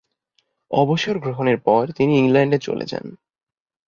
অবসর 0.71 1.15
গ্রহণের 1.19 1.57
পর 1.57 1.83
তিনি 1.91 2.13
ইংল্যান্ড 2.17 2.53
চলে 2.57 2.85
যান। 2.85 3.05